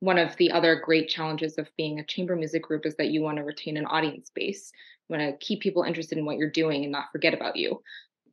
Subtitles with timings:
[0.00, 3.22] one of the other great challenges of being a chamber music group is that you
[3.22, 4.72] want to retain an audience base.
[5.08, 7.82] You want to keep people interested in what you're doing and not forget about you.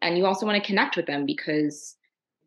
[0.01, 1.96] And you also want to connect with them because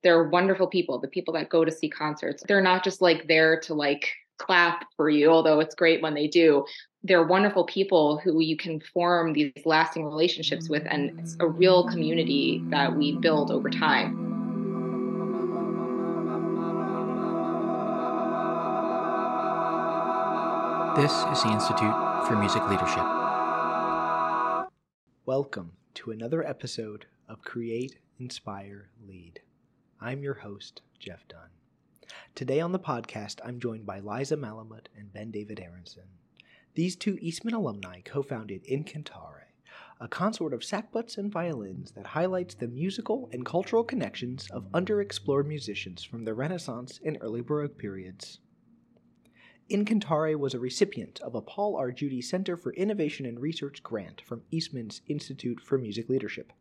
[0.03, 1.01] they're wonderful people.
[1.01, 4.85] The people that go to see concerts, they're not just like there to like clap
[4.97, 6.65] for you, although it's great when they do.
[7.03, 11.89] They're wonderful people who you can form these lasting relationships with, and it's a real
[11.89, 14.28] community that we build over time.
[20.99, 21.95] This is the Institute
[22.27, 23.05] for Music Leadership.
[25.27, 29.39] Welcome to another episode of Create, Inspire, Lead.
[30.01, 31.51] I'm your host, Jeff Dunn.
[32.35, 36.09] Today on the podcast, I'm joined by Liza Malamut and Ben David Aronson.
[36.75, 39.53] These two Eastman alumni co founded Incantare,
[40.01, 45.47] a consort of sackbuts and violins that highlights the musical and cultural connections of underexplored
[45.47, 48.41] musicians from the Renaissance and early Baroque periods.
[49.71, 51.93] Incantare was a recipient of a Paul R.
[51.93, 56.55] Judy Center for Innovation and Research grant from Eastman's Institute for Music Leadership.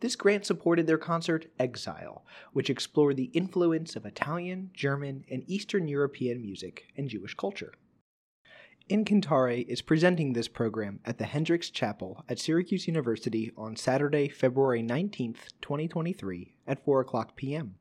[0.00, 5.88] This grant supported their concert Exile, which explored the influence of Italian, German, and Eastern
[5.88, 7.74] European music and Jewish culture.
[8.88, 14.82] Incantare is presenting this program at the Hendricks Chapel at Syracuse University on Saturday, February
[14.82, 17.74] 19th, 2023 at 4 o'clock p.m.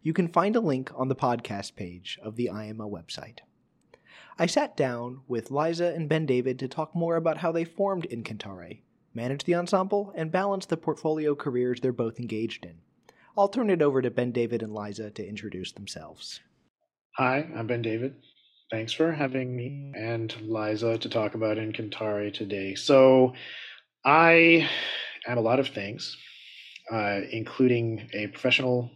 [0.00, 3.40] You can find a link on the podcast page of the IML website.
[4.38, 8.06] I sat down with Liza and Ben David to talk more about how they formed
[8.10, 8.80] Incantare,
[9.12, 12.76] manage the ensemble, and balance the portfolio careers they're both engaged in.
[13.36, 16.40] I'll turn it over to Ben David and Liza to introduce themselves.
[17.16, 18.14] Hi, I'm Ben David.
[18.70, 22.74] Thanks for having me and Liza to talk about Incantare today.
[22.74, 23.34] So,
[24.04, 24.68] I
[25.26, 26.16] am a lot of things,
[26.90, 28.90] uh, including a professional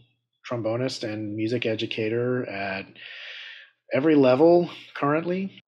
[0.51, 2.87] trombonist and music educator at
[3.93, 5.63] every level currently.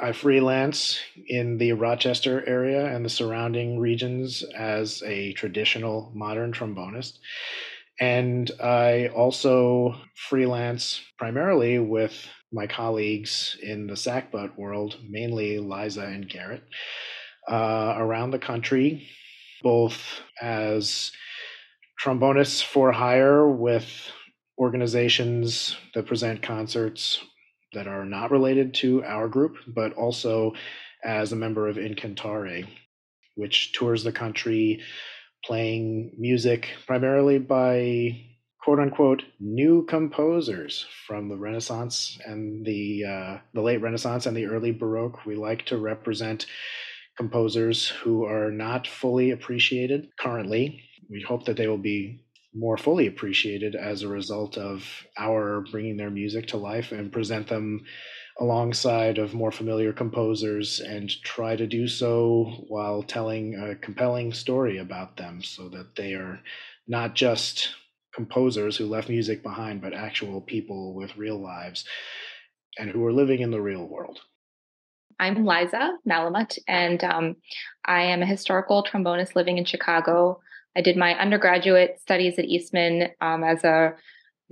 [0.00, 7.18] I freelance in the Rochester area and the surrounding regions as a traditional modern trombonist.
[8.00, 16.28] And I also freelance primarily with my colleagues in the sackbut world, mainly Liza and
[16.28, 16.64] Garrett,
[17.48, 19.08] uh, around the country,
[19.62, 20.00] both
[20.40, 21.12] as
[22.00, 23.86] trombonists for hire with
[24.58, 27.20] organizations that present concerts
[27.74, 30.54] that are not related to our group, but also
[31.04, 32.66] as a member of Incantare,
[33.36, 34.82] which tours the country
[35.44, 38.18] playing music primarily by
[38.62, 44.46] quote unquote new composers from the Renaissance and the uh, the late Renaissance and the
[44.46, 45.26] early Baroque.
[45.26, 46.46] We like to represent
[47.16, 50.82] composers who are not fully appreciated currently.
[51.10, 52.23] We hope that they will be
[52.54, 57.48] more fully appreciated as a result of our bringing their music to life and present
[57.48, 57.84] them
[58.40, 64.78] alongside of more familiar composers and try to do so while telling a compelling story
[64.78, 66.40] about them so that they are
[66.86, 67.70] not just
[68.12, 71.84] composers who left music behind but actual people with real lives
[72.78, 74.20] and who are living in the real world.
[75.20, 77.36] I'm liza malamut and um,
[77.84, 80.40] i am a historical trombonist living in chicago
[80.76, 83.94] I did my undergraduate studies at Eastman um, as a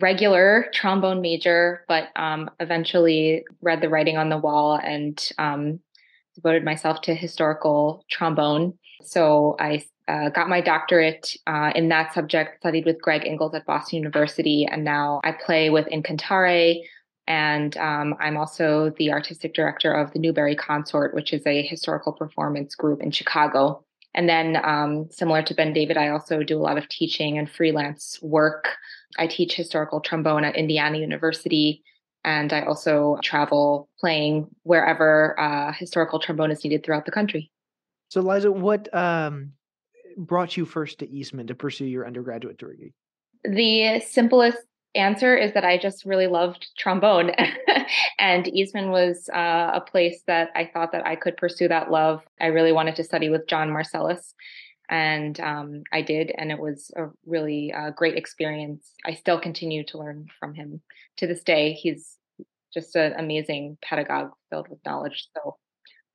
[0.01, 5.81] regular trombone major, but um, eventually read the writing on the wall and um,
[6.35, 8.79] devoted myself to historical trombone.
[9.03, 13.67] So I uh, got my doctorate uh, in that subject, studied with Greg Ingles at
[13.67, 16.83] Boston University, and now I play with Incantare.
[17.29, 22.13] And um, I'm also the artistic director of the Newberry Consort, which is a historical
[22.13, 23.85] performance group in Chicago.
[24.15, 27.51] And then, um, similar to Ben David, I also do a lot of teaching and
[27.51, 28.69] freelance work.
[29.19, 31.83] I teach historical trombone at Indiana University,
[32.25, 37.51] and I also travel playing wherever uh, historical trombone is needed throughout the country.
[38.11, 39.53] So, Liza, what um,
[40.17, 42.93] brought you first to Eastman to pursue your undergraduate degree?
[43.45, 44.59] The simplest
[44.95, 47.33] answer is that I just really loved trombone.
[48.19, 52.23] and Eastman was uh, a place that I thought that I could pursue that love.
[52.41, 54.35] I really wanted to study with John Marcellus.
[54.91, 58.93] And um, I did, and it was a really uh, great experience.
[59.07, 60.83] I still continue to learn from him
[61.17, 61.73] to this day.
[61.73, 62.19] He's
[62.75, 65.29] just an amazing pedagogue filled with knowledge.
[65.35, 65.57] So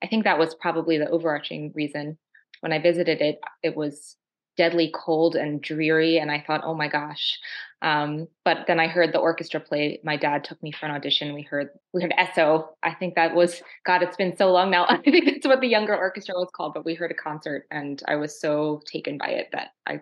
[0.02, 2.18] I think that was probably the overarching reason.
[2.60, 4.16] When I visited it, it was
[4.56, 7.38] deadly cold and dreary, and I thought, oh my gosh,
[7.82, 10.00] um, but then I heard the orchestra play.
[10.02, 11.34] My dad took me for an audition.
[11.34, 12.70] We heard we heard ESO.
[12.82, 14.02] I think that was God.
[14.02, 14.86] It's been so long now.
[14.88, 16.74] I think that's what the younger orchestra was called.
[16.74, 20.00] But we heard a concert, and I was so taken by it that I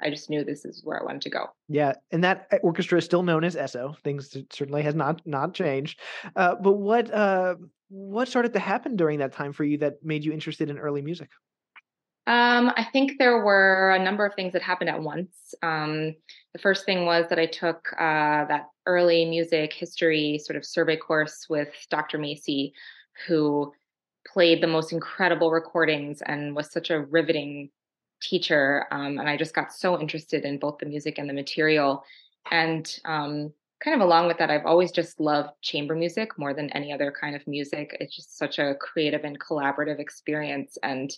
[0.00, 1.46] I just knew this is where I wanted to go.
[1.68, 3.96] Yeah, and that uh, orchestra is still known as ESO.
[4.04, 6.00] Things certainly has not not changed.
[6.34, 7.56] Uh, but what uh,
[7.88, 11.02] what started to happen during that time for you that made you interested in early
[11.02, 11.28] music?
[12.28, 15.54] Um, I think there were a number of things that happened at once.
[15.62, 16.14] Um,
[16.52, 20.98] the first thing was that I took uh, that early music history sort of survey
[20.98, 22.18] course with Dr.
[22.18, 22.74] Macey,
[23.26, 23.72] who
[24.26, 27.70] played the most incredible recordings and was such a riveting
[28.20, 28.84] teacher.
[28.90, 32.04] Um, and I just got so interested in both the music and the material.
[32.50, 36.68] And um, kind of along with that, I've always just loved chamber music more than
[36.70, 37.96] any other kind of music.
[38.00, 40.76] It's just such a creative and collaborative experience.
[40.82, 41.10] And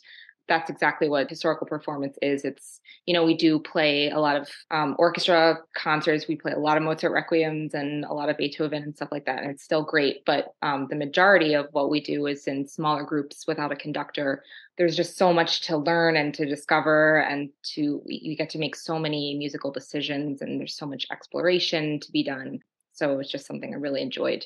[0.50, 2.44] that's exactly what historical performance is.
[2.44, 6.58] It's, you know, we do play a lot of um, orchestra concerts, we play a
[6.58, 9.42] lot of Mozart requiems and a lot of Beethoven and stuff like that.
[9.42, 10.24] And it's still great.
[10.26, 14.42] But um, the majority of what we do is in smaller groups without a conductor.
[14.76, 18.74] There's just so much to learn and to discover, and to, you get to make
[18.74, 22.58] so many musical decisions, and there's so much exploration to be done.
[22.92, 24.44] So it's just something I really enjoyed.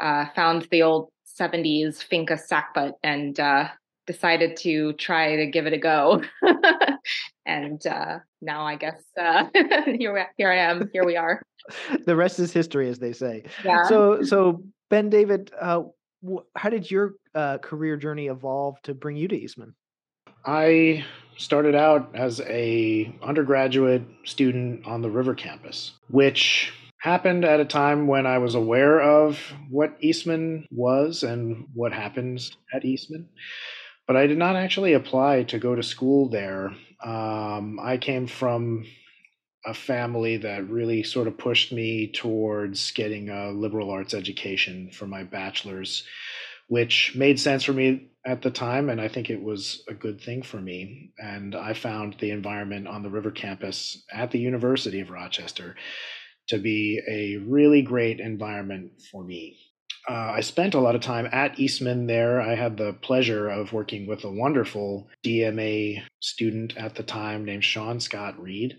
[0.00, 3.68] Uh, found the old 70s Finke sackbut and uh,
[4.06, 6.22] decided to try to give it a go.
[7.46, 9.46] and uh, now I guess uh,
[9.84, 10.90] here, here I am.
[10.92, 11.42] Here we are.
[12.06, 13.44] the rest is history, as they say.
[13.64, 13.84] Yeah.
[13.84, 15.82] So, so Ben David, uh,
[16.56, 19.74] how did your uh, career journey evolve to bring you to Eastman?
[20.46, 21.04] I
[21.36, 28.06] started out as a undergraduate student on the River campus, which happened at a time
[28.06, 29.38] when I was aware of
[29.70, 33.28] what Eastman was and what happens at Eastman
[34.06, 36.72] but I did not actually apply to go to school there.
[37.02, 38.84] Um, I came from
[39.66, 45.06] a family that really sort of pushed me towards getting a liberal arts education for
[45.06, 46.04] my bachelor's,
[46.68, 48.90] which made sense for me at the time.
[48.90, 51.12] And I think it was a good thing for me.
[51.18, 55.76] And I found the environment on the River campus at the University of Rochester
[56.48, 59.56] to be a really great environment for me
[60.08, 62.40] uh, I spent a lot of time at Eastman there.
[62.40, 67.64] I had the pleasure of working with a wonderful DMA student at the time named
[67.64, 68.78] Sean Scott Reed,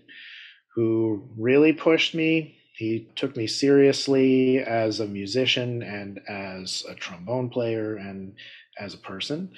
[0.76, 2.56] who really pushed me.
[2.76, 8.34] He took me seriously as a musician and as a trombone player and
[8.78, 9.50] as a person.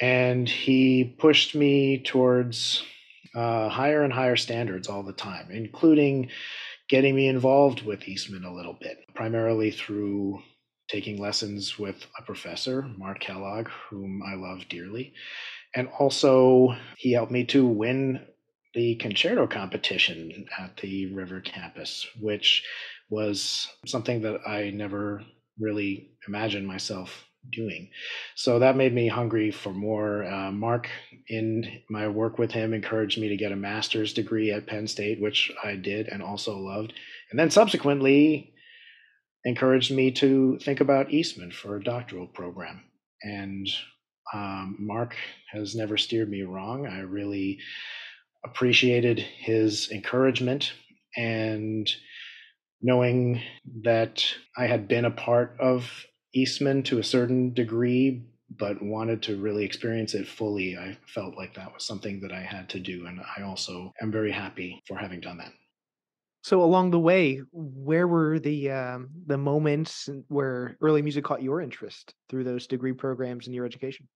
[0.00, 2.82] And he pushed me towards
[3.34, 6.30] uh, higher and higher standards all the time, including
[6.88, 10.42] getting me involved with Eastman a little bit, primarily through
[10.92, 15.14] taking lessons with a professor, Mark Kellogg, whom I love dearly.
[15.74, 18.20] And also, he helped me to win
[18.74, 22.62] the concerto competition at the River campus, which
[23.08, 25.22] was something that I never
[25.58, 27.88] really imagined myself doing.
[28.34, 30.24] So that made me hungry for more.
[30.24, 30.88] Uh, Mark,
[31.28, 35.20] in my work with him, encouraged me to get a master's degree at Penn State,
[35.20, 36.92] which I did and also loved.
[37.30, 38.51] And then subsequently,
[39.44, 42.82] encouraged me to think about Eastman for a doctoral program.
[43.22, 43.68] And
[44.32, 45.16] um, Mark
[45.52, 46.86] has never steered me wrong.
[46.86, 47.58] I really
[48.44, 50.72] appreciated his encouragement
[51.16, 51.88] and
[52.80, 53.40] knowing
[53.82, 54.24] that
[54.56, 56.04] I had been a part of
[56.34, 58.26] Eastman to a certain degree,
[58.58, 60.76] but wanted to really experience it fully.
[60.76, 63.06] I felt like that was something that I had to do.
[63.06, 65.52] And I also am very happy for having done that.
[66.42, 71.60] So along the way, where were the um, the moments where early music caught your
[71.60, 74.08] interest through those degree programs in your education?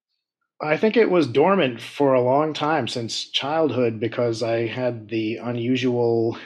[0.61, 5.37] I think it was dormant for a long time since childhood because I had the
[5.37, 6.39] unusual,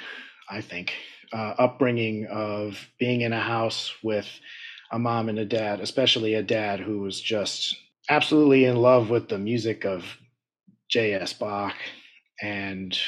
[0.50, 0.92] I think,
[1.32, 4.28] uh, upbringing of being in a house with
[4.92, 7.76] a mom and a dad, especially a dad who was just
[8.10, 10.18] absolutely in love with the music of
[10.88, 11.32] J.S.
[11.32, 11.76] Bach
[12.42, 12.98] and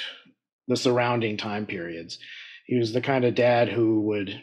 [0.68, 2.18] the surrounding time periods
[2.66, 4.40] he was the kind of dad who would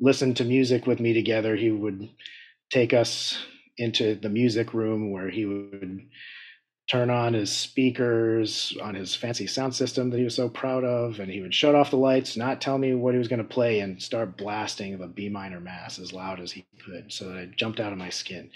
[0.00, 1.56] listen to music with me together.
[1.56, 2.08] He would
[2.70, 3.38] take us
[3.76, 6.00] into the music room where he would
[6.90, 11.20] turn on his speakers on his fancy sound system that he was so proud of
[11.20, 13.44] and he would shut off the lights not tell me what he was going to
[13.44, 17.36] play and start blasting the b minor mass as loud as he could so that
[17.36, 18.50] i jumped out of my skin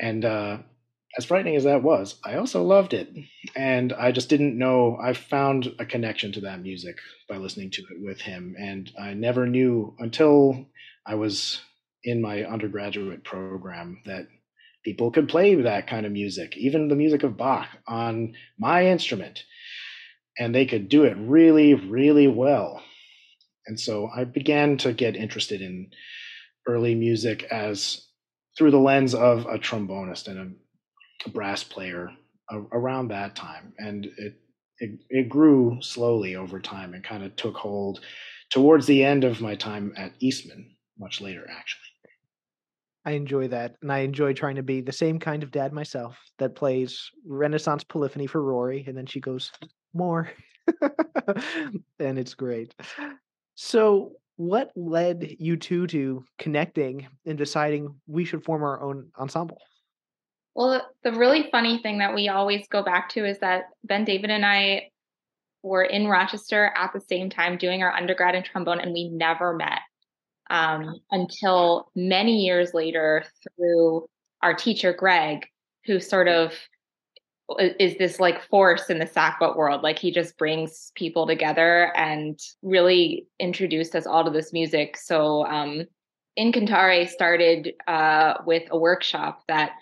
[0.00, 0.56] and uh,
[1.16, 3.08] as frightening as that was, I also loved it.
[3.56, 4.96] And I just didn't know.
[5.02, 6.98] I found a connection to that music
[7.28, 8.54] by listening to it with him.
[8.58, 10.66] And I never knew until
[11.04, 11.60] I was
[12.04, 14.28] in my undergraduate program that
[14.84, 19.44] people could play that kind of music, even the music of Bach, on my instrument.
[20.38, 22.82] And they could do it really, really well.
[23.66, 25.90] And so I began to get interested in
[26.66, 28.06] early music as
[28.56, 30.56] through the lens of a trombonist and
[31.26, 32.10] a brass player
[32.72, 34.40] around that time, and it
[34.80, 38.00] it, it grew slowly over time and kind of took hold
[38.50, 41.82] towards the end of my time at Eastman, much later, actually.
[43.04, 43.76] I enjoy that.
[43.82, 47.84] And I enjoy trying to be the same kind of dad myself that plays Renaissance
[47.84, 48.84] polyphony for Rory.
[48.86, 49.52] And then she goes,
[49.94, 50.30] more.
[51.98, 52.74] and it's great.
[53.54, 59.58] So, what led you two to connecting and deciding we should form our own ensemble?
[60.54, 64.30] Well, the really funny thing that we always go back to is that Ben David
[64.30, 64.90] and I
[65.62, 69.54] were in Rochester at the same time doing our undergrad in trombone, and we never
[69.54, 69.80] met
[70.50, 73.24] um, until many years later
[73.56, 74.06] through
[74.42, 75.46] our teacher, Greg,
[75.86, 76.52] who sort of
[77.78, 79.82] is this like force in the sackbut world.
[79.82, 84.96] Like he just brings people together and really introduced us all to this music.
[84.96, 85.84] So um,
[86.38, 89.72] Incantare started uh, with a workshop that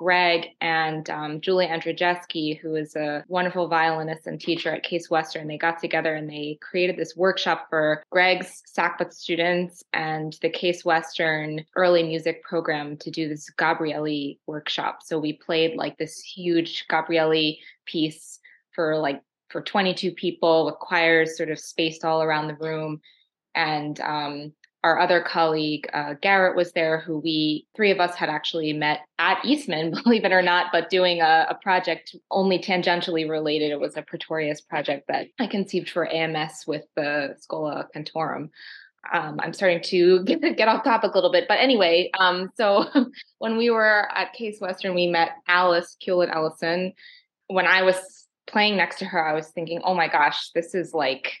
[0.00, 5.46] Greg and um, Julia Andrijeski, who is a wonderful violinist and teacher at Case Western,
[5.46, 10.86] they got together and they created this workshop for Greg's sackbut students and the Case
[10.86, 15.00] Western early music program to do this Gabrieli workshop.
[15.04, 18.38] So we played like this huge Gabrieli piece
[18.72, 23.02] for like for 22 people with choirs sort of spaced all around the room.
[23.54, 28.30] And um, our other colleague uh, Garrett was there, who we three of us had
[28.30, 33.28] actually met at Eastman, believe it or not, but doing a, a, project only tangentially
[33.28, 33.70] related.
[33.70, 38.50] It was a Praetorius project that I conceived for AMS with the Schola Cantorum.
[39.12, 42.86] Um, I'm starting to get, get off topic a little bit, but anyway, um, so
[43.38, 46.94] when we were at Case Western, we met Alice Hewlett Ellison.
[47.48, 50.94] When I was playing next to her, I was thinking, oh my gosh, this is
[50.94, 51.34] like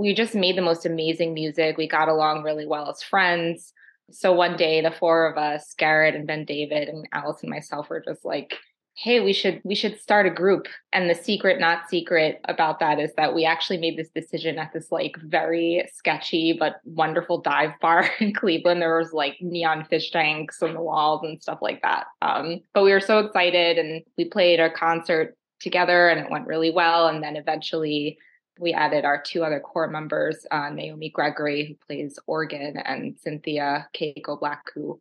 [0.00, 1.76] we just made the most amazing music.
[1.76, 3.72] We got along really well as friends.
[4.10, 7.90] So one day the four of us, Garrett and Ben David and Alice and myself
[7.90, 8.54] were just like,
[8.96, 10.68] hey, we should we should start a group.
[10.92, 14.72] And the secret, not secret about that is that we actually made this decision at
[14.72, 18.80] this like very sketchy but wonderful dive bar in Cleveland.
[18.80, 22.06] There was like neon fish tanks on the walls and stuff like that.
[22.22, 26.46] Um, but we were so excited and we played a concert together and it went
[26.46, 27.06] really well.
[27.06, 28.18] And then eventually
[28.60, 33.88] we added our two other core members, uh, Naomi Gregory, who plays organ, and Cynthia
[33.94, 35.00] Keiko Black, who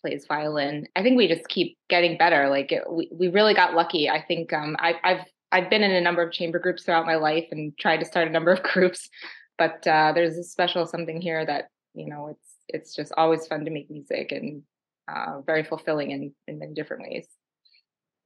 [0.00, 0.88] plays violin.
[0.96, 2.48] I think we just keep getting better.
[2.48, 4.10] Like it, we, we really got lucky.
[4.10, 7.14] I think um, I, I've I've been in a number of chamber groups throughout my
[7.14, 9.08] life and tried to start a number of groups,
[9.56, 13.64] but uh, there's a special something here that you know it's it's just always fun
[13.64, 14.62] to make music and
[15.06, 17.28] uh, very fulfilling in in many different ways.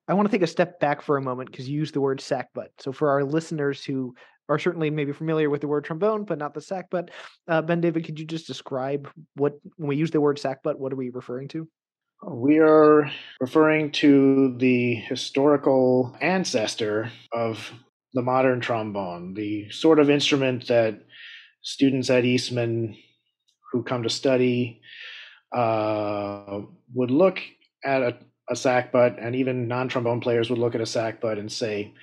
[0.08, 2.18] I want to take a step back for a moment because you used the word
[2.18, 2.70] sackbut.
[2.78, 4.14] So for our listeners who
[4.50, 7.08] are certainly maybe familiar with the word trombone, but not the sackbut.
[7.48, 10.50] Uh, ben David, could you just describe what when we use the word sack?
[10.50, 11.68] sackbut, what are we referring to?
[12.26, 17.72] We are referring to the historical ancestor of
[18.12, 21.00] the modern trombone, the sort of instrument that
[21.62, 22.96] students at Eastman
[23.72, 24.82] who come to study
[25.54, 26.60] uh,
[26.92, 27.40] would look
[27.84, 28.16] at a,
[28.50, 31.94] a sackbut, and even non-trombone players would look at a sack sackbut and say,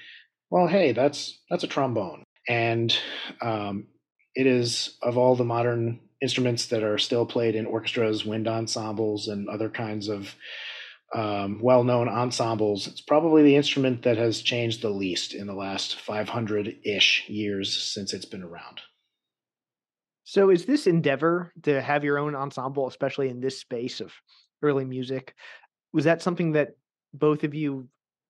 [0.50, 2.98] "Well, hey, that's that's a trombone." And
[3.42, 3.88] um,
[4.36, 9.28] it is of all the modern instruments that are still played in orchestras, wind ensembles,
[9.28, 10.36] and other kinds of
[11.16, 12.88] um, well-known ensembles.
[12.88, 18.14] It's probably the instrument that has changed the least in the last 500-ish years since
[18.14, 18.82] it's been around.
[20.24, 24.12] So, is this endeavor to have your own ensemble, especially in this space of
[24.62, 25.34] early music,
[25.94, 26.72] was that something that
[27.14, 27.88] both of you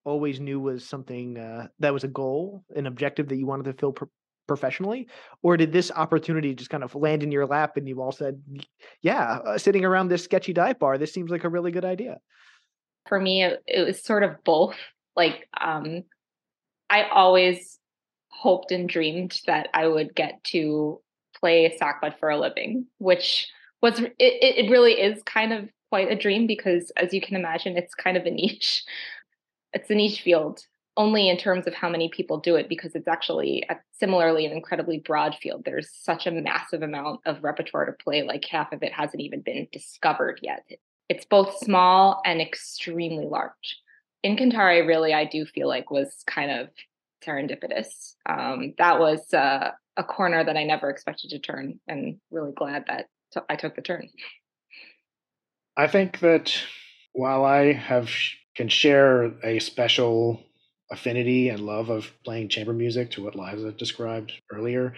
[0.08, 3.74] always knew was something uh, that was a goal, an objective that you wanted to
[3.74, 4.10] fill pro-
[4.48, 5.08] professionally,
[5.44, 8.42] or did this opportunity just kind of land in your lap and you all said,
[9.02, 12.20] "Yeah, uh, sitting around this sketchy dive bar, this seems like a really good idea"?
[13.10, 14.78] For me, it, was sort of both.
[15.18, 16.04] Like, um,
[16.90, 17.78] I always
[18.30, 21.02] hoped and dreamed that I would get to
[21.40, 23.48] play sackbut for a living, which
[23.82, 27.78] was it, it really is kind of quite a dream because as you can imagine
[27.78, 28.84] it's kind of a niche
[29.78, 30.66] it's a niche field
[30.98, 34.52] only in terms of how many people do it because it's actually a, similarly an
[34.52, 35.62] incredibly broad field.
[35.64, 39.42] There's such a massive amount of repertoire to play like half of it hasn't even
[39.42, 40.68] been discovered yet.
[41.08, 43.78] It's both small and extremely large.
[44.26, 46.70] Incantare really i do feel like was kind of
[47.24, 48.16] serendipitous.
[48.26, 52.86] Um, that was uh, a corner that i never expected to turn and really glad
[52.88, 54.10] that t- I took the turn.
[55.78, 56.52] I think that
[57.14, 58.10] while i have
[58.58, 60.44] can share a special
[60.92, 64.96] affinity and love of playing chamber music to what Liza described earlier.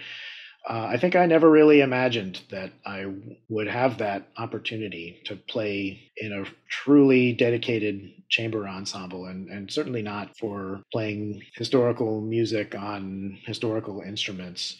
[0.67, 3.05] uh, I think I never really imagined that I
[3.49, 10.01] would have that opportunity to play in a truly dedicated chamber ensemble, and, and certainly
[10.01, 14.77] not for playing historical music on historical instruments.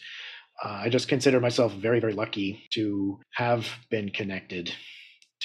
[0.64, 4.72] Uh, I just consider myself very, very lucky to have been connected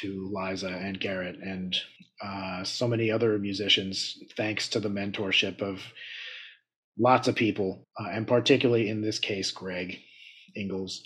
[0.01, 1.75] to Liza and Garrett and
[2.23, 5.81] uh, so many other musicians, thanks to the mentorship of
[6.97, 9.99] lots of people, uh, and particularly in this case, Greg
[10.55, 11.03] Ingles,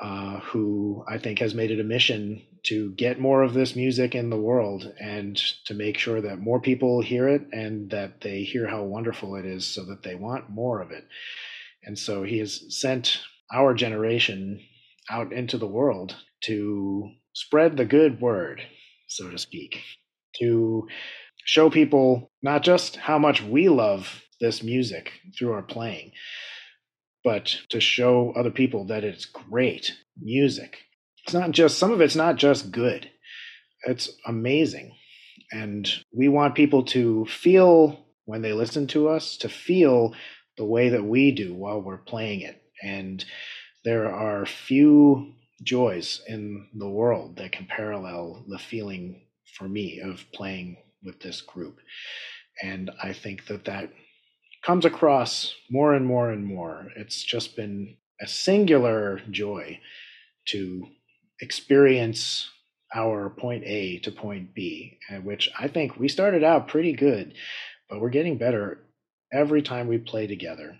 [0.00, 4.14] uh, who I think has made it a mission to get more of this music
[4.14, 8.42] in the world and to make sure that more people hear it and that they
[8.42, 11.04] hear how wonderful it is so that they want more of it.
[11.84, 13.20] And so he has sent
[13.52, 14.60] our generation
[15.10, 18.62] out into the world to spread the good word,
[19.08, 19.82] so to speak,
[20.38, 20.88] to
[21.44, 26.12] show people not just how much we love this music through our playing,
[27.22, 30.78] but to show other people that it's great music.
[31.24, 33.10] It's not just, some of it's not just good,
[33.82, 34.96] it's amazing.
[35.52, 40.14] And we want people to feel when they listen to us, to feel
[40.56, 42.62] the way that we do while we're playing it.
[42.82, 43.22] And
[43.84, 49.22] there are few joys in the world that can parallel the feeling
[49.56, 51.78] for me of playing with this group.
[52.62, 53.90] And I think that that
[54.64, 56.88] comes across more and more and more.
[56.96, 59.80] It's just been a singular joy
[60.48, 60.86] to
[61.40, 62.48] experience
[62.94, 67.34] our point A to point B, which I think we started out pretty good,
[67.90, 68.80] but we're getting better
[69.32, 70.78] every time we play together.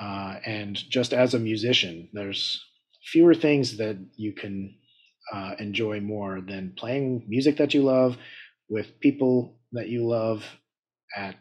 [0.00, 2.64] Uh, and just as a musician, there's
[3.12, 4.74] fewer things that you can
[5.32, 8.16] uh, enjoy more than playing music that you love
[8.68, 10.44] with people that you love
[11.16, 11.36] at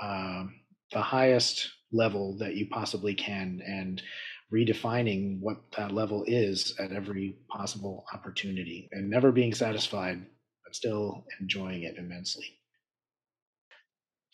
[0.00, 0.54] um,
[0.92, 4.02] the highest level that you possibly can and
[4.52, 10.24] redefining what that level is at every possible opportunity and never being satisfied
[10.64, 12.46] but still enjoying it immensely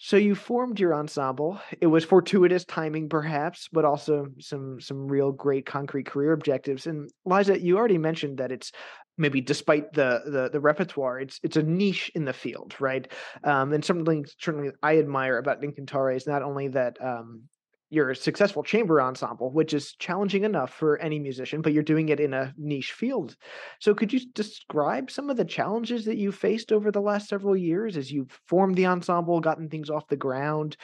[0.01, 1.61] so you formed your ensemble.
[1.81, 6.87] It was fortuitous timing, perhaps, but also some some real great concrete career objectives.
[6.87, 8.71] And Liza, you already mentioned that it's
[9.17, 13.11] maybe despite the the, the repertoire, it's it's a niche in the field, right?
[13.43, 17.43] Um, and something certainly I admire about Incantare is not only that um,
[17.91, 22.11] you're a successful chamber ensemble, which is challenging enough for any musician, but you're doing
[22.11, 23.37] it in a niche field.
[23.81, 27.57] So, could you describe some of the challenges that you faced over the last several
[27.57, 30.77] years as you've formed the ensemble, gotten things off the ground,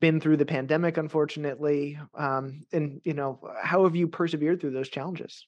[0.00, 4.88] been through the pandemic, unfortunately, um, and you know, how have you persevered through those
[4.88, 5.46] challenges?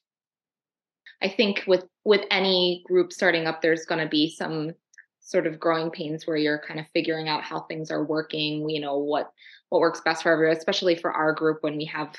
[1.22, 4.72] I think with with any group starting up, there's going to be some
[5.20, 8.68] sort of growing pains where you're kind of figuring out how things are working.
[8.68, 9.30] You know what
[9.68, 12.14] what works best for everyone, especially for our group when we have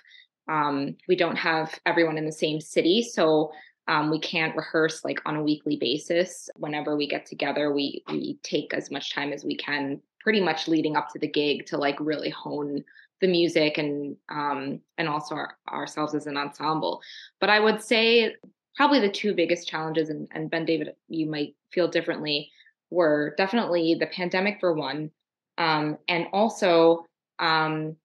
[0.50, 3.52] um, we don't have everyone in the same city, so
[3.88, 6.50] um, we can't rehearse like on a weekly basis.
[6.56, 10.68] Whenever we get together, we we take as much time as we can, pretty much
[10.68, 12.84] leading up to the gig, to like really hone
[13.20, 17.02] the music and um, and also our, ourselves as an ensemble.
[17.40, 18.36] But I would say
[18.76, 22.52] probably the two biggest challenges, and, and Ben David, you might feel differently,
[22.90, 25.12] were definitely the pandemic for one,
[25.58, 27.06] um, and also
[27.39, 27.95] um,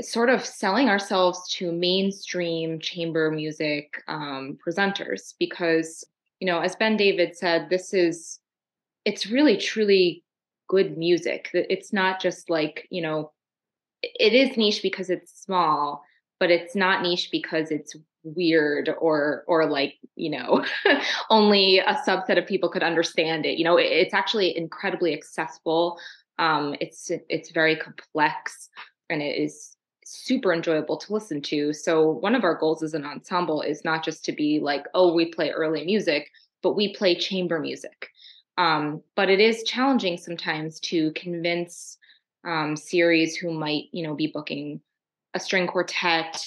[0.00, 6.04] sort of selling ourselves to mainstream chamber music um, presenters because
[6.40, 8.40] you know as ben david said this is
[9.04, 10.24] it's really truly
[10.68, 11.50] good music.
[11.52, 13.32] It's not just like you know
[14.02, 16.02] it is niche because it's small
[16.40, 17.94] but it's not niche because it's
[18.24, 20.64] weird or or like you know
[21.30, 23.58] only a subset of people could understand it.
[23.58, 25.98] You know it's actually incredibly accessible
[26.38, 28.68] um, it's it's very complex
[29.10, 31.72] and it is super enjoyable to listen to.
[31.72, 35.14] So one of our goals as an ensemble is not just to be like, oh,
[35.14, 36.30] we play early music,
[36.62, 38.08] but we play chamber music.
[38.58, 41.96] Um, but it is challenging sometimes to convince
[42.44, 44.80] um, series who might, you know, be booking
[45.34, 46.44] a string quartet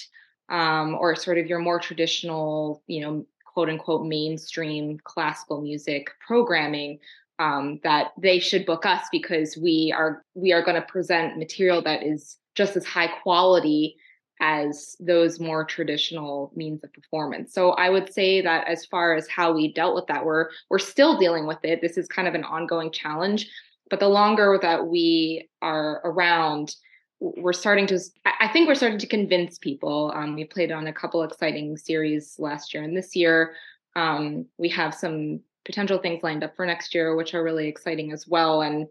[0.48, 6.98] um, or sort of your more traditional, you know, quote unquote mainstream classical music programming
[7.38, 11.82] um, that they should book us because we are we are going to present material
[11.82, 13.96] that is just as high quality
[14.40, 17.54] as those more traditional means of performance.
[17.54, 20.78] So I would say that as far as how we dealt with that, we're we're
[20.78, 21.80] still dealing with it.
[21.80, 23.48] This is kind of an ongoing challenge.
[23.88, 26.74] But the longer that we are around,
[27.20, 27.98] we're starting to
[28.40, 32.36] i think we're starting to convince people um, we played on a couple exciting series
[32.38, 33.54] last year and this year
[33.94, 38.12] um, we have some potential things lined up for next year, which are really exciting
[38.12, 38.62] as well.
[38.62, 38.86] And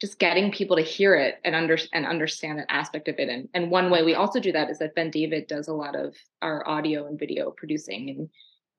[0.00, 3.28] just getting people to hear it and under and understand that aspect of it.
[3.28, 5.94] And and one way we also do that is that Ben David does a lot
[5.94, 8.28] of our audio and video producing, and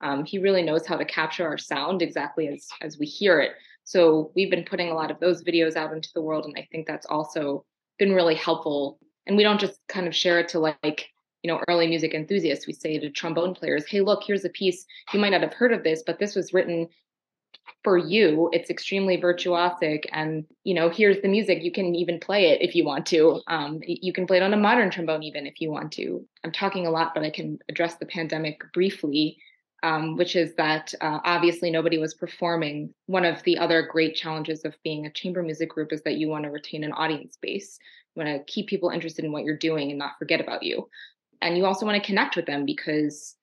[0.02, 3.52] um, he really knows how to capture our sound exactly as as we hear it.
[3.86, 6.68] So we've been putting a lot of those videos out into the world, and I
[6.72, 7.66] think that's also
[7.98, 9.00] been really helpful.
[9.28, 11.08] And we don't just kind of share it to like
[11.44, 12.68] you know early music enthusiasts.
[12.68, 15.72] We say to trombone players, "Hey, look, here's a piece you might not have heard
[15.72, 16.90] of this, but this was written
[17.84, 22.52] for you it's extremely virtuosic and you know here's the music you can even play
[22.52, 23.42] it if you want to.
[23.48, 26.26] Um, you can play it on a modern trombone even if you want to.
[26.44, 29.38] I'm talking a lot but i can address the pandemic briefly
[29.86, 32.92] um, which is that uh, obviously nobody was performing.
[33.06, 36.28] One of the other great challenges of being a chamber music group is that you
[36.28, 37.78] want to retain an audience base.
[38.16, 40.90] You want to keep people interested in what you're doing and not forget about you.
[41.40, 43.36] And you also want to connect with them because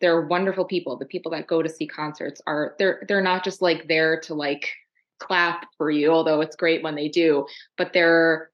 [0.00, 0.96] they're wonderful people.
[0.96, 4.34] The people that go to see concerts are they're they're not just like there to
[4.34, 4.70] like
[5.18, 8.50] clap for you, although it's great when they do, but they're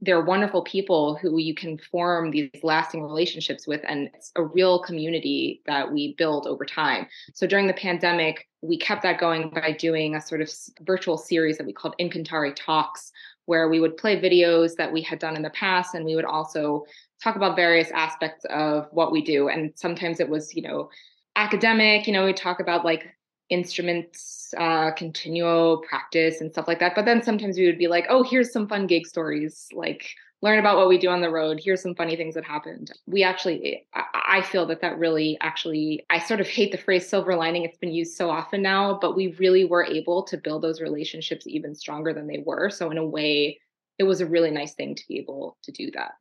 [0.00, 4.78] they're wonderful people who you can form these lasting relationships with and it's a real
[4.82, 7.06] community that we build over time.
[7.32, 10.50] So during the pandemic, we kept that going by doing a sort of
[10.82, 13.12] virtual series that we called Incantare Talks
[13.46, 16.24] where we would play videos that we had done in the past and we would
[16.24, 16.84] also
[17.22, 19.48] talk about various aspects of what we do.
[19.48, 20.90] And sometimes it was, you know,
[21.36, 23.06] academic, you know, we talk about like
[23.50, 26.94] instruments, uh, continuo practice and stuff like that.
[26.94, 30.08] But then sometimes we would be like, oh, here's some fun gig stories, like
[30.42, 31.60] learn about what we do on the road.
[31.62, 32.92] Here's some funny things that happened.
[33.06, 37.34] We actually, I feel that that really actually, I sort of hate the phrase silver
[37.34, 37.64] lining.
[37.64, 41.46] It's been used so often now, but we really were able to build those relationships
[41.46, 42.68] even stronger than they were.
[42.68, 43.60] So in a way,
[43.98, 46.12] it was a really nice thing to be able to do that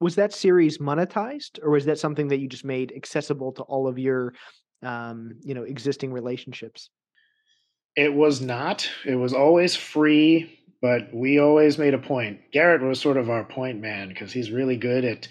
[0.00, 3.88] was that series monetized or was that something that you just made accessible to all
[3.88, 4.34] of your
[4.82, 6.90] um, you know existing relationships?
[7.96, 8.88] It was not.
[9.06, 12.40] It was always free but we always made a point.
[12.52, 15.28] Garrett was sort of our point man because he's really good at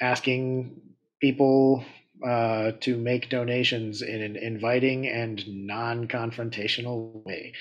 [0.00, 0.80] asking
[1.20, 1.84] people
[2.26, 7.52] uh, to make donations in an inviting and non-confrontational way.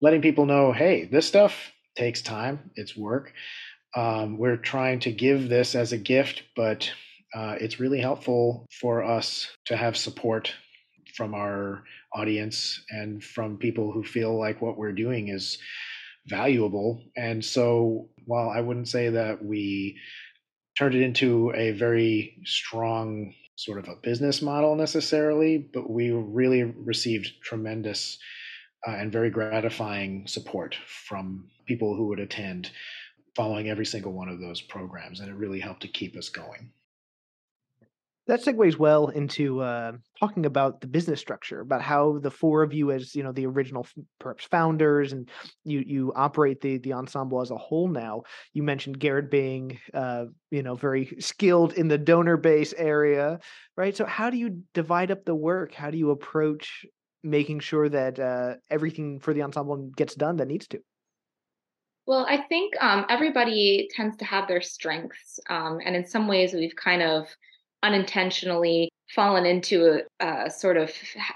[0.00, 2.70] Letting people know hey this stuff takes time.
[2.76, 3.32] It's work
[3.98, 6.88] um, we're trying to give this as a gift, but
[7.34, 10.54] uh, it's really helpful for us to have support
[11.16, 11.82] from our
[12.14, 15.58] audience and from people who feel like what we're doing is
[16.28, 17.02] valuable.
[17.16, 19.98] And so, while I wouldn't say that we
[20.78, 26.62] turned it into a very strong sort of a business model necessarily, but we really
[26.62, 28.16] received tremendous
[28.86, 32.70] uh, and very gratifying support from people who would attend
[33.38, 36.72] following every single one of those programs, and it really helped to keep us going.
[38.26, 42.74] That segues well into uh, talking about the business structure, about how the four of
[42.74, 43.86] you, as you know, the original
[44.18, 45.30] perhaps founders, and
[45.64, 47.86] you you operate the the ensemble as a whole.
[47.86, 48.24] Now,
[48.54, 53.38] you mentioned Garrett being, uh, you know, very skilled in the donor base area,
[53.76, 53.96] right?
[53.96, 55.72] So, how do you divide up the work?
[55.72, 56.84] How do you approach
[57.22, 60.80] making sure that uh, everything for the ensemble gets done that needs to?
[62.08, 65.38] Well, I think um, everybody tends to have their strengths.
[65.50, 67.28] Um, and in some ways, we've kind of
[67.82, 70.90] unintentionally fallen into a, a, sort of,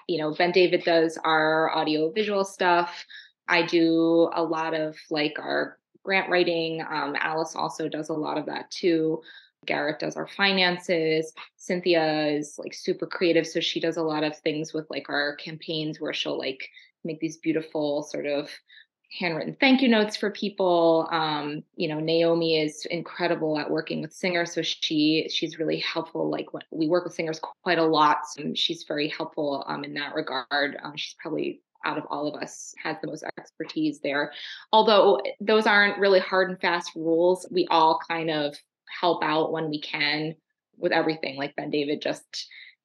[0.08, 3.04] you know, Ben David does our audio visual stuff.
[3.48, 6.80] I do a lot of like our grant writing.
[6.80, 9.20] Um, Alice also does a lot of that too.
[9.66, 11.34] Garrett does our finances.
[11.58, 13.46] Cynthia is like super creative.
[13.46, 16.66] So she does a lot of things with like our campaigns where she'll like
[17.04, 18.48] make these beautiful sort of
[19.18, 21.08] handwritten thank you notes for people.
[21.10, 26.30] Um, you know, Naomi is incredible at working with singers, so she she's really helpful.
[26.30, 29.94] Like when we work with singers quite a lot, so she's very helpful um, in
[29.94, 30.76] that regard.
[30.82, 34.32] Um, she's probably out of all of us has the most expertise there.
[34.72, 38.56] Although those aren't really hard and fast rules, we all kind of
[39.00, 40.36] help out when we can
[40.78, 41.36] with everything.
[41.36, 42.24] Like Ben David just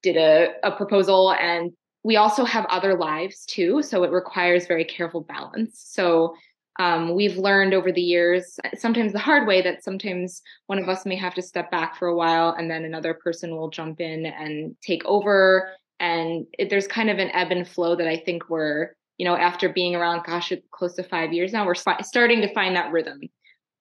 [0.01, 1.71] did a, a proposal and
[2.03, 5.83] we also have other lives too, so it requires very careful balance.
[5.85, 6.35] So
[6.79, 11.05] um, we've learned over the years, sometimes the hard way, that sometimes one of us
[11.05, 14.27] may have to step back for a while and then another person will jump in
[14.27, 15.71] and take over.
[15.99, 19.35] And it, there's kind of an ebb and flow that I think we're, you know,
[19.35, 23.21] after being around, gosh, close to five years now, we're starting to find that rhythm.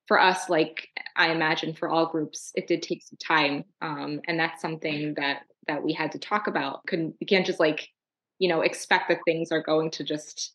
[0.06, 4.38] For us, like I imagine for all groups, it did take some time, um, and
[4.38, 6.86] that's something that that we had to talk about.
[6.86, 7.88] Couldn't we can't just like
[8.38, 10.52] you know expect that things are going to just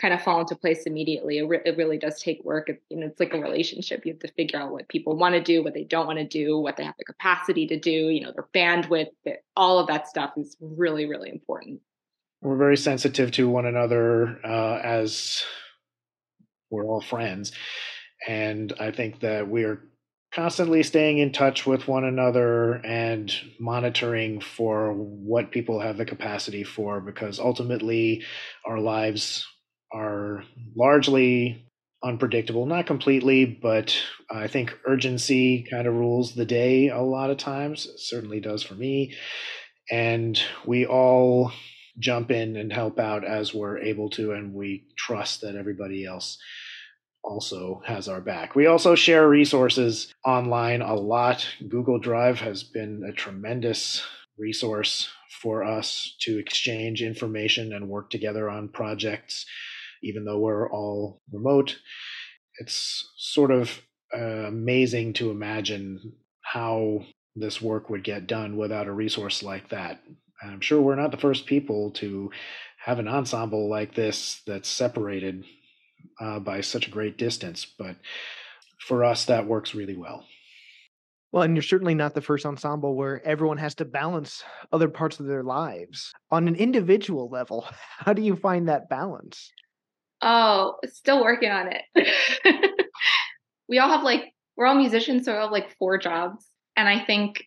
[0.00, 1.38] kind of fall into place immediately.
[1.38, 2.68] It, re- it really does take work.
[2.68, 4.06] It, you know, it's like a relationship.
[4.06, 6.24] You have to figure out what people want to do, what they don't want to
[6.24, 7.90] do, what they have the capacity to do.
[7.90, 9.08] You know, their bandwidth.
[9.56, 11.80] All of that stuff is really, really important.
[12.40, 15.42] We're very sensitive to one another uh, as
[16.70, 17.52] we're all friends.
[18.26, 19.82] And I think that we're
[20.34, 26.64] constantly staying in touch with one another and monitoring for what people have the capacity
[26.64, 28.22] for because ultimately
[28.66, 29.46] our lives
[29.92, 30.44] are
[30.76, 31.64] largely
[32.04, 32.66] unpredictable.
[32.66, 33.96] Not completely but
[34.30, 37.86] i think urgency kind of rules the day a lot of times.
[37.86, 39.14] It certainly does for me.
[39.90, 41.52] And we all
[41.98, 46.38] jump in and help out as we're able to and we trust that everybody else
[47.28, 48.54] also has our back.
[48.54, 51.46] We also share resources online a lot.
[51.68, 54.02] Google Drive has been a tremendous
[54.38, 55.08] resource
[55.42, 59.44] for us to exchange information and work together on projects,
[60.02, 61.78] even though we're all remote.
[62.60, 63.82] It's sort of
[64.16, 67.04] uh, amazing to imagine how
[67.36, 70.00] this work would get done without a resource like that.
[70.42, 72.30] I'm sure we're not the first people to
[72.84, 75.44] have an ensemble like this that's separated
[76.20, 77.66] uh, by such a great distance.
[77.66, 77.96] But
[78.80, 80.24] for us, that works really well.
[81.30, 85.20] Well, and you're certainly not the first ensemble where everyone has to balance other parts
[85.20, 86.12] of their lives.
[86.30, 87.66] On an individual level,
[87.98, 89.52] how do you find that balance?
[90.22, 92.10] Oh, still working on it.
[93.68, 96.46] we all have like, we're all musicians, so we have like four jobs.
[96.76, 97.44] And I think,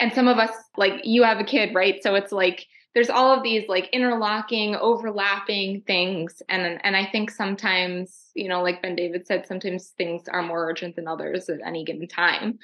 [0.00, 2.02] and some of us, like, you have a kid, right?
[2.02, 6.42] So it's like, there's all of these like interlocking overlapping things.
[6.48, 10.68] And and i think sometimes you know like ben david said sometimes things are more
[10.68, 12.58] urgent than others at any given time.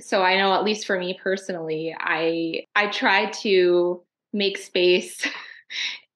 [0.00, 5.26] So i know at least for me personally i i try to make space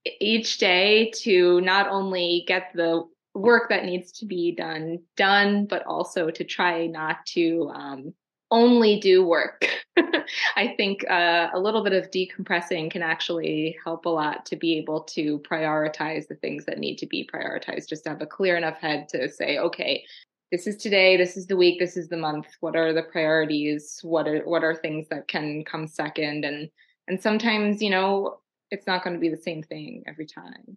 [0.21, 5.87] each day to not only get the work that needs to be done done but
[5.87, 8.15] also to try not to um,
[8.53, 9.67] only do work.
[10.57, 14.79] I think uh, a little bit of decompressing can actually help a lot to be
[14.79, 18.57] able to prioritize the things that need to be prioritized, just to have a clear
[18.57, 20.05] enough head to say, okay,
[20.53, 22.47] this is today, this is the week, this is the month.
[22.61, 23.99] What are the priorities?
[24.03, 26.45] What are what are things that can come second?
[26.45, 26.69] And
[27.09, 28.39] and sometimes, you know,
[28.71, 30.77] it's not going to be the same thing every time.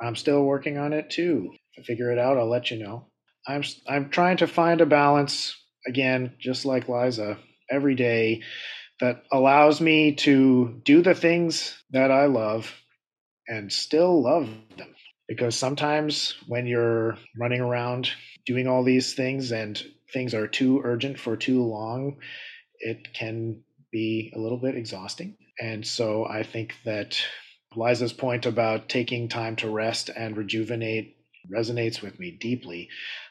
[0.00, 1.52] I'm still working on it too.
[1.74, 3.06] If I figure it out, I'll let you know.
[3.46, 5.56] I'm I'm trying to find a balance
[5.88, 7.38] again, just like Liza,
[7.70, 8.42] every day
[9.00, 12.72] that allows me to do the things that I love
[13.46, 14.94] and still love them.
[15.26, 18.10] Because sometimes when you're running around
[18.46, 22.16] doing all these things and things are too urgent for too long,
[22.80, 25.36] it can be a little bit exhausting.
[25.60, 27.20] And so I think that
[27.76, 31.16] Liza's point about taking time to rest and rejuvenate
[31.52, 32.88] resonates with me deeply.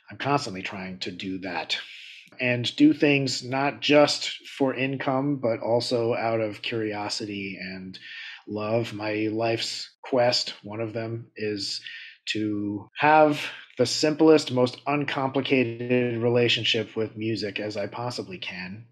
[0.10, 1.78] I'm constantly trying to do that
[2.40, 7.98] and do things not just for income, but also out of curiosity and
[8.48, 8.94] love.
[8.94, 11.82] My life's quest, one of them, is
[12.34, 13.42] to have
[13.78, 18.86] the simplest, most uncomplicated relationship with music as I possibly can,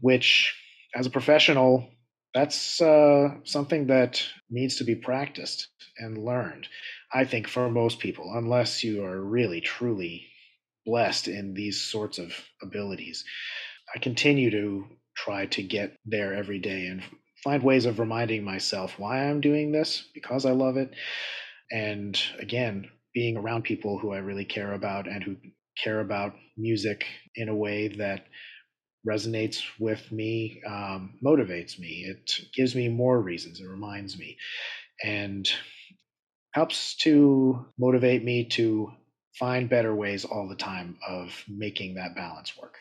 [0.00, 0.54] which,
[0.94, 1.88] as a professional,
[2.34, 6.68] that's uh, something that needs to be practiced and learned.
[7.12, 10.26] I think for most people, unless you are really, truly
[10.86, 13.24] blessed in these sorts of abilities.
[13.94, 17.02] I continue to try to get there every day and
[17.42, 20.94] find ways of reminding myself why I'm doing this because I love it.
[21.70, 25.36] And again, being around people who I really care about and who
[25.82, 28.26] care about music in a way that
[29.08, 32.04] resonates with me, um, motivates me.
[32.08, 33.60] It gives me more reasons.
[33.60, 34.36] It reminds me
[35.04, 35.48] and
[36.52, 38.90] helps to motivate me to
[39.38, 42.76] find better ways all the time of making that balance work.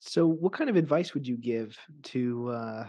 [0.00, 2.86] So, what kind of advice would you give to uh,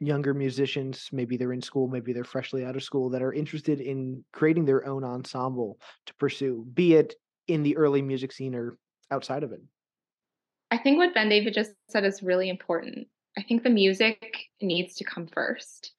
[0.00, 1.08] younger musicians?
[1.12, 4.66] Maybe they're in school, maybe they're freshly out of school, that are interested in creating
[4.66, 7.14] their own ensemble to pursue, be it
[7.48, 8.76] in the early music scene or
[9.10, 9.60] outside of it?
[10.70, 13.06] I think what Ben David just said is really important.
[13.38, 15.92] I think the music needs to come first.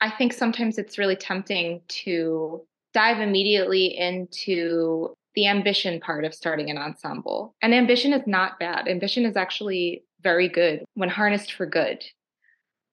[0.00, 6.70] I think sometimes it's really tempting to dive immediately into the ambition part of starting
[6.70, 7.54] an ensemble.
[7.62, 8.88] And ambition is not bad.
[8.88, 12.04] Ambition is actually very good when harnessed for good.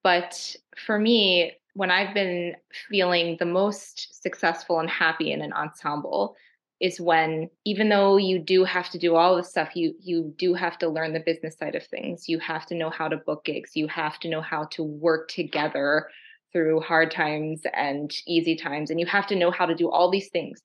[0.03, 0.55] But
[0.85, 2.55] for me, when I've been
[2.89, 6.35] feeling the most successful and happy in an ensemble
[6.79, 10.53] is when even though you do have to do all the stuff you you do
[10.53, 13.43] have to learn the business side of things you have to know how to book
[13.45, 16.07] gigs you have to know how to work together
[16.51, 20.09] through hard times and easy times and you have to know how to do all
[20.09, 20.61] these things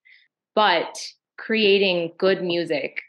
[0.54, 0.98] but
[1.38, 3.00] creating good music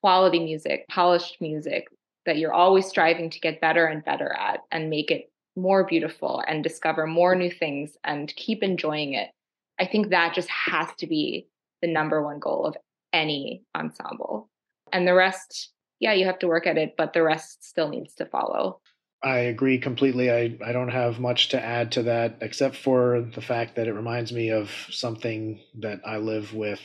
[0.00, 1.86] quality music polished music
[2.24, 6.42] that you're always striving to get better and better at and make it more beautiful
[6.46, 9.30] and discover more new things and keep enjoying it
[9.78, 11.46] i think that just has to be
[11.82, 12.76] the number one goal of
[13.12, 14.48] any ensemble.
[14.92, 18.14] And the rest, yeah, you have to work at it, but the rest still needs
[18.14, 18.80] to follow.
[19.24, 20.30] I agree completely.
[20.30, 23.92] I, I don't have much to add to that except for the fact that it
[23.92, 26.80] reminds me of something that I live with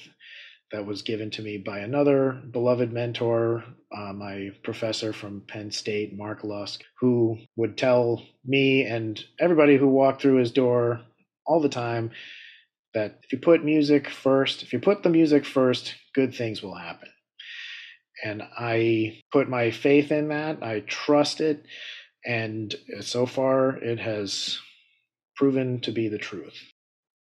[0.71, 3.63] that was given to me by another beloved mentor,
[3.95, 9.87] uh, my professor from Penn State, Mark Lusk, who would tell me and everybody who
[9.87, 11.01] walked through his door
[11.45, 12.11] all the time
[12.93, 16.75] that if you put music first, if you put the music first, good things will
[16.75, 17.09] happen.
[18.23, 20.63] And I put my faith in that.
[20.63, 21.65] I trust it.
[22.27, 24.59] And so far, it has
[25.37, 26.61] proven to be the truth.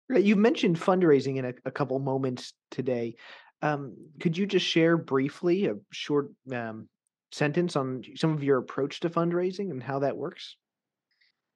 [0.10, 3.15] You mentioned fundraising in a, a couple moments today.
[3.63, 6.88] Um, could you just share briefly a short um,
[7.32, 10.56] sentence on some of your approach to fundraising and how that works?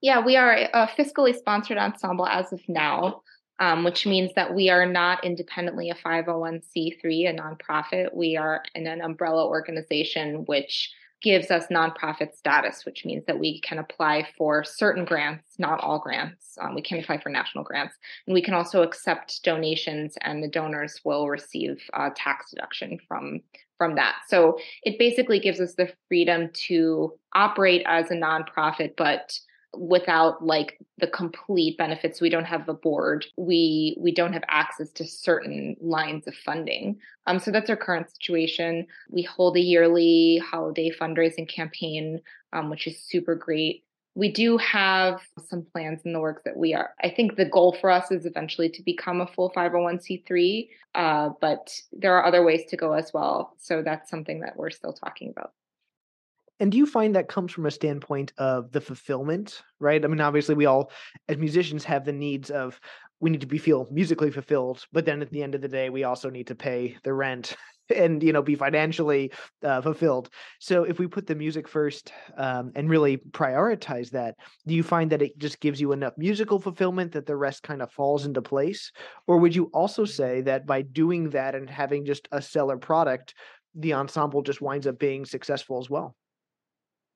[0.01, 3.21] Yeah, we are a fiscally sponsored ensemble as of now,
[3.59, 8.15] um, which means that we are not independently a 501c3, a nonprofit.
[8.15, 13.59] We are in an umbrella organization which gives us nonprofit status, which means that we
[13.61, 16.57] can apply for certain grants, not all grants.
[16.61, 17.95] Um, we can apply for national grants,
[18.27, 23.41] and we can also accept donations, and the donors will receive a tax deduction from
[23.77, 24.15] from that.
[24.27, 29.37] So it basically gives us the freedom to operate as a nonprofit, but
[29.75, 32.21] without like the complete benefits.
[32.21, 33.25] We don't have a board.
[33.37, 36.99] We we don't have access to certain lines of funding.
[37.25, 38.87] Um so that's our current situation.
[39.09, 42.21] We hold a yearly holiday fundraising campaign
[42.53, 43.83] um, which is super great.
[44.15, 47.77] We do have some plans in the works that we are i think the goal
[47.79, 52.65] for us is eventually to become a full 501c3 uh, but there are other ways
[52.69, 53.53] to go as well.
[53.59, 55.51] So that's something that we're still talking about
[56.59, 60.03] and do you find that comes from a standpoint of the fulfillment, right?
[60.03, 60.91] I mean, obviously, we all,
[61.27, 62.79] as musicians, have the needs of
[63.19, 65.89] we need to be feel musically fulfilled, but then at the end of the day,
[65.89, 67.55] we also need to pay the rent
[67.95, 69.31] and you know be financially
[69.63, 70.29] uh, fulfilled.
[70.59, 75.11] So if we put the music first um, and really prioritize that, do you find
[75.11, 78.41] that it just gives you enough musical fulfillment that the rest kind of falls into
[78.41, 78.91] place,
[79.25, 83.33] or would you also say that by doing that and having just a seller product,
[83.75, 86.15] the ensemble just winds up being successful as well?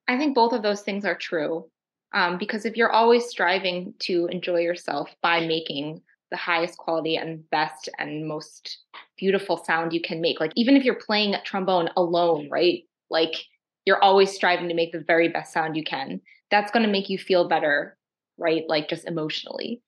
[0.08, 1.70] I think both of those things are true.
[2.14, 7.50] Um, because if you're always striving to enjoy yourself by making the highest quality and
[7.50, 8.80] best and most
[9.18, 12.84] beautiful sound you can make, like even if you're playing trombone alone, right?
[13.10, 13.36] Like
[13.86, 16.22] you're always striving to make the very best sound you can.
[16.50, 17.98] That's going to make you feel better,
[18.38, 18.64] right?
[18.68, 19.82] Like just emotionally.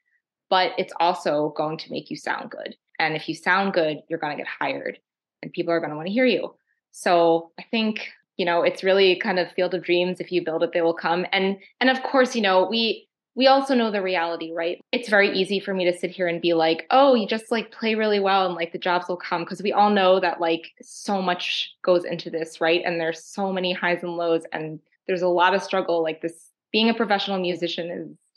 [0.50, 2.76] But it's also going to make you sound good.
[3.00, 5.00] And if you sound good, you're going to get hired
[5.42, 6.56] and people are going to want to hear you.
[6.92, 10.20] So I think you know it's really kind of field of dreams.
[10.20, 11.26] If you build it they will come.
[11.32, 14.80] And and of course you know we we also know the reality right?
[14.92, 17.72] It's very easy for me to sit here and be like oh you just like
[17.72, 19.44] play really well and like the jobs will come.
[19.44, 22.82] Because we all know that like so much goes into this right?
[22.86, 26.02] And there's so many highs and lows and there's a lot of struggle.
[26.04, 27.90] Like this being a professional musician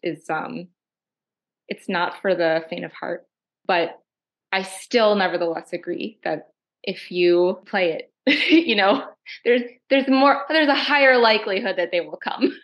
[0.02, 0.68] is is um
[1.68, 3.26] it's not for the faint of heart.
[3.66, 3.98] But
[4.52, 6.48] i still nevertheless agree that
[6.82, 8.12] if you play it
[8.50, 9.04] you know
[9.44, 12.52] there's there's more there's a higher likelihood that they will come.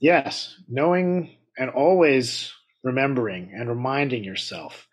[0.00, 4.88] Yes knowing and always remembering and reminding yourself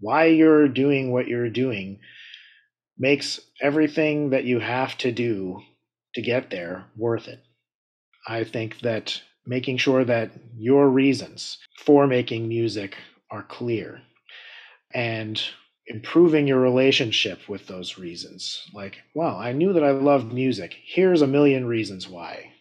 [0.00, 1.98] why you're doing what you're doing
[2.98, 5.60] makes everything that you have to do
[6.14, 7.42] to get there worth it.
[8.28, 12.96] I think that making sure that your reasons for making music
[13.30, 14.00] are clear
[14.94, 15.42] and
[15.86, 18.68] improving your relationship with those reasons.
[18.72, 20.74] Like, wow, I knew that I loved music.
[20.84, 22.52] Here's a million reasons why.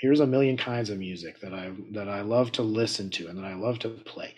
[0.00, 3.38] Here's a million kinds of music that I that I love to listen to and
[3.38, 4.34] that I love to play.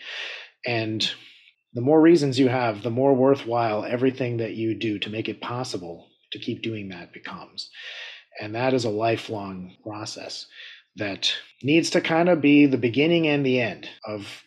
[0.65, 1.09] And
[1.73, 5.41] the more reasons you have, the more worthwhile everything that you do to make it
[5.41, 7.71] possible to keep doing that becomes.
[8.41, 10.47] And that is a lifelong process
[10.97, 14.43] that needs to kind of be the beginning and the end of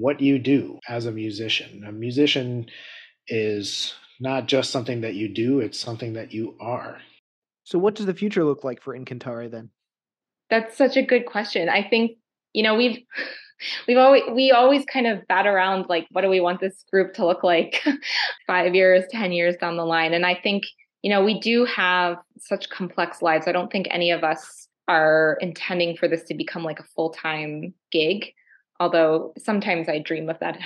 [0.00, 1.84] what you do as a musician.
[1.86, 2.66] A musician
[3.28, 6.98] is not just something that you do, it's something that you are.
[7.64, 9.68] So, what does the future look like for Incantare then?
[10.48, 11.68] That's such a good question.
[11.68, 12.12] I think,
[12.54, 12.98] you know, we've
[13.86, 17.12] we've always we always kind of bat around like what do we want this group
[17.14, 17.82] to look like
[18.46, 20.64] 5 years, 10 years down the line and I think,
[21.02, 23.46] you know, we do have such complex lives.
[23.46, 27.74] I don't think any of us are intending for this to become like a full-time
[27.92, 28.32] gig
[28.80, 30.58] although sometimes I dream of that,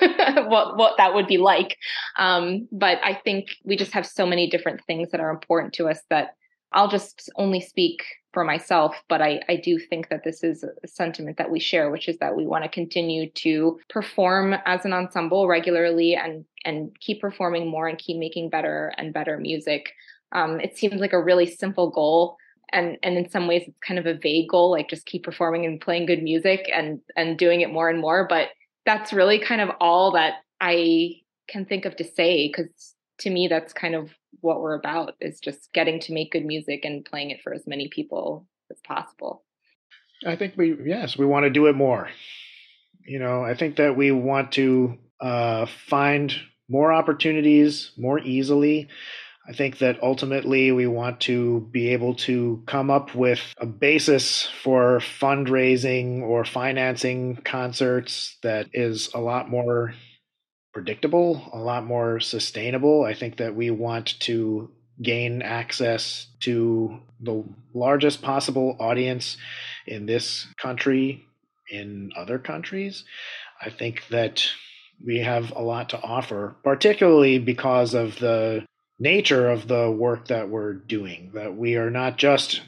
[0.48, 1.78] what what that would be like.
[2.18, 5.88] Um, but I think we just have so many different things that are important to
[5.88, 6.36] us that
[6.72, 10.88] I'll just only speak for myself, but I, I do think that this is a
[10.88, 14.92] sentiment that we share, which is that we want to continue to perform as an
[14.92, 19.92] ensemble regularly and and keep performing more and keep making better and better music.
[20.32, 22.36] Um, it seems like a really simple goal,
[22.74, 25.64] and and in some ways it's kind of a vague goal, like just keep performing
[25.64, 28.26] and playing good music and and doing it more and more.
[28.28, 28.48] But
[28.84, 33.48] that's really kind of all that I can think of to say because to me
[33.48, 34.10] that's kind of
[34.40, 37.66] what we're about is just getting to make good music and playing it for as
[37.66, 39.44] many people as possible.
[40.26, 42.08] I think we yes, we want to do it more.
[43.06, 46.34] You know, I think that we want to uh, find
[46.68, 48.88] more opportunities more easily.
[49.46, 54.48] I think that ultimately we want to be able to come up with a basis
[54.62, 59.94] for fundraising or financing concerts that is a lot more
[60.72, 63.04] predictable, a lot more sustainable.
[63.04, 64.70] I think that we want to
[65.02, 69.36] gain access to the largest possible audience
[69.86, 71.24] in this country,
[71.70, 73.04] in other countries.
[73.60, 74.46] I think that
[75.04, 78.64] we have a lot to offer, particularly because of the
[78.98, 82.62] nature of the work that we're doing, that we are not just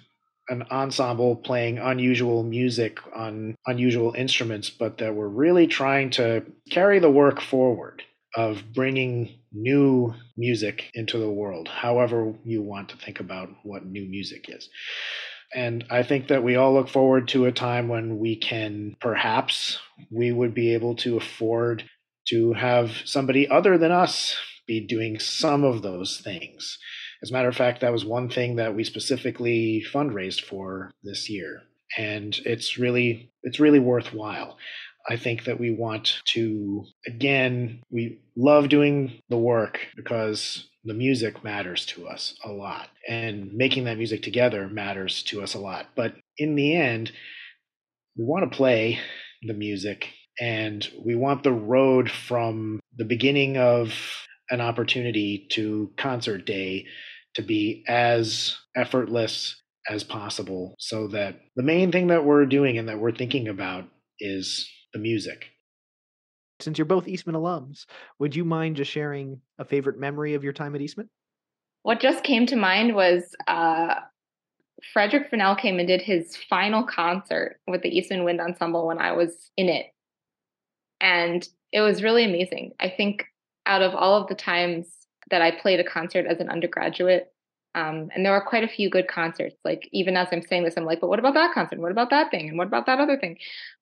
[0.48, 6.98] an ensemble playing unusual music on unusual instruments, but that we're really trying to carry
[6.98, 8.02] the work forward
[8.36, 14.04] of bringing new music into the world, however you want to think about what new
[14.04, 14.68] music is.
[15.54, 19.78] And I think that we all look forward to a time when we can perhaps
[20.10, 21.84] we would be able to afford
[22.28, 24.36] to have somebody other than us
[24.66, 26.78] be doing some of those things.
[27.22, 31.30] As a matter of fact, that was one thing that we specifically fundraised for this
[31.30, 31.62] year.
[31.96, 34.58] And it's really it's really worthwhile.
[35.08, 41.42] I think that we want to again, we love doing the work because the music
[41.42, 45.86] matters to us a lot and making that music together matters to us a lot.
[45.96, 47.12] But in the end,
[48.16, 49.00] we want to play
[49.42, 50.08] the music
[50.40, 53.92] and we want the road from the beginning of
[54.50, 56.86] an opportunity to concert day
[57.34, 62.88] to be as effortless as possible so that the main thing that we're doing and
[62.88, 63.84] that we're thinking about
[64.18, 65.46] is the music.
[66.60, 67.84] Since you're both Eastman alums,
[68.18, 71.10] would you mind just sharing a favorite memory of your time at Eastman?
[71.82, 73.96] What just came to mind was uh,
[74.92, 79.12] Frederick Fennell came and did his final concert with the Eastman Wind Ensemble when I
[79.12, 79.86] was in it.
[81.00, 82.72] And it was really amazing.
[82.80, 83.26] I think
[83.66, 84.88] out of all of the times
[85.30, 87.32] that I played a concert as an undergraduate,
[87.74, 89.56] um, and there were quite a few good concerts.
[89.62, 91.78] Like even as I'm saying this, I'm like, but what about that concert?
[91.78, 92.48] What about that thing?
[92.48, 93.36] And what about that other thing?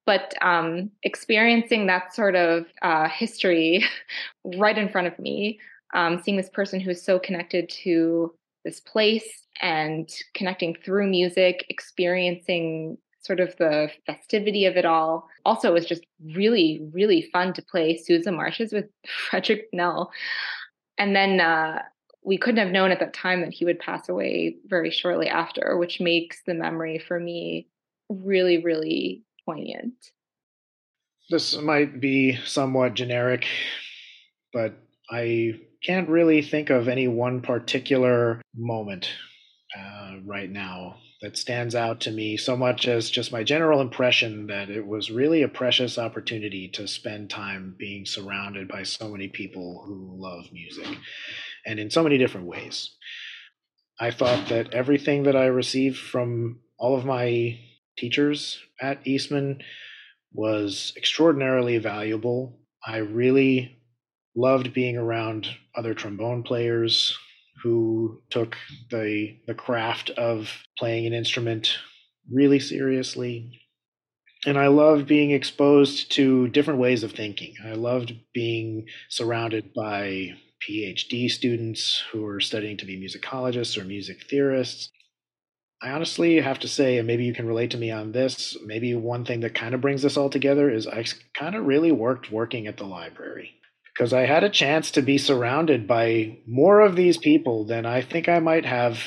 [0.05, 3.85] But um, experiencing that sort of uh, history
[4.45, 5.61] right in front of me,
[5.95, 11.64] um, seeing this person who is so connected to this place and connecting through music,
[11.68, 15.28] experiencing sort of the festivity of it all.
[15.44, 16.04] Also, it was just
[16.34, 18.86] really, really fun to play Sousa Marches with
[19.30, 20.10] Frederick Fennell.
[20.98, 21.82] And then uh,
[22.22, 25.76] we couldn't have known at that time that he would pass away very shortly after,
[25.78, 27.66] which makes the memory for me
[28.08, 29.94] really, really poignant.
[31.30, 33.46] This might be somewhat generic,
[34.52, 34.74] but
[35.10, 39.08] I can't really think of any one particular moment
[39.78, 44.46] uh, right now that stands out to me so much as just my general impression
[44.48, 49.26] that it was really a precious opportunity to spend time being surrounded by so many
[49.28, 50.86] people who love music
[51.64, 52.90] and in so many different ways.
[53.98, 57.58] I thought that everything that I received from all of my
[57.96, 59.62] teachers at Eastman
[60.30, 62.60] was extraordinarily valuable.
[62.86, 63.78] I really
[64.36, 67.16] loved being around other trombone players
[67.64, 68.56] who took
[68.90, 71.78] the the craft of playing an instrument
[72.30, 73.58] really seriously.
[74.46, 77.54] And I loved being exposed to different ways of thinking.
[77.64, 80.34] I loved being surrounded by
[80.68, 84.90] PhD students who are studying to be musicologists or music theorists.
[85.82, 88.94] I honestly have to say, and maybe you can relate to me on this, maybe
[88.94, 91.04] one thing that kind of brings this all together is I
[91.34, 93.54] kind of really worked working at the library
[93.95, 98.03] because I had a chance to be surrounded by more of these people than I
[98.03, 98.99] think I might have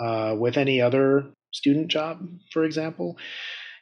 [0.00, 3.18] uh, with any other student job, for example.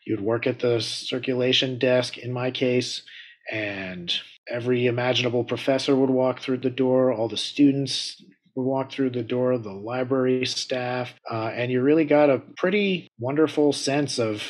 [0.06, 3.02] You'd work at the circulation desk, in my case,
[3.50, 4.12] and
[4.48, 8.22] every imaginable professor would walk through the door, all the students
[8.54, 13.08] would walk through the door, the library staff, uh, and you really got a pretty
[13.18, 14.42] wonderful sense of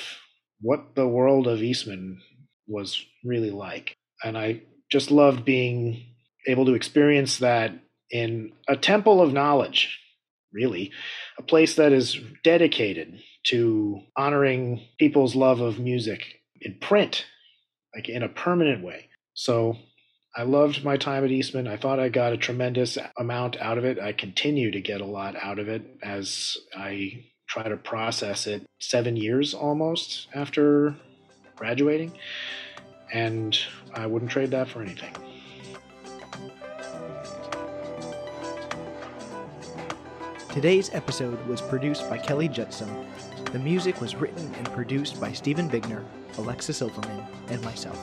[0.60, 2.20] what the world of Eastman
[2.66, 3.94] was really like.
[4.22, 6.04] And I just loved being
[6.46, 7.72] able to experience that
[8.10, 9.98] in a temple of knowledge,
[10.52, 10.92] really,
[11.38, 17.26] a place that is dedicated to honoring people's love of music in print,
[17.94, 19.08] like in a permanent way.
[19.34, 19.76] So
[20.36, 21.68] I loved my time at Eastman.
[21.68, 23.98] I thought I got a tremendous amount out of it.
[23.98, 28.64] I continue to get a lot out of it as I try to process it
[28.80, 30.94] seven years almost after
[31.56, 32.12] graduating.
[33.12, 33.58] And
[33.94, 35.14] I wouldn't trade that for anything.
[40.54, 42.88] Today's episode was produced by Kelly Judson.
[43.52, 46.04] The music was written and produced by Stephen Bigner,
[46.38, 47.98] Alexa Silverman, and myself.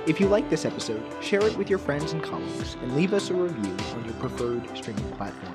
[0.06, 3.30] If you like this episode, share it with your friends and colleagues, and leave us
[3.30, 5.54] a review on your preferred streaming platform.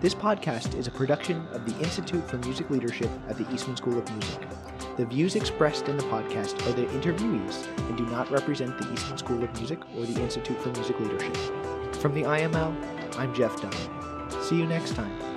[0.00, 3.98] This podcast is a production of the Institute for Music Leadership at the Eastman School
[3.98, 4.46] of Music.
[4.96, 9.18] The views expressed in the podcast are the interviewees and do not represent the Eastman
[9.18, 11.36] School of Music or the Institute for Music Leadership.
[11.96, 14.40] From the IML, I'm Jeff Dunn.
[14.42, 15.33] See you next time.